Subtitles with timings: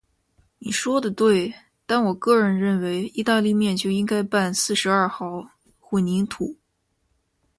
[0.57, 1.53] 你说得对，
[1.85, 5.47] 但我个人认为，意大利面就应该拌四十二号
[5.79, 6.57] 混凝土。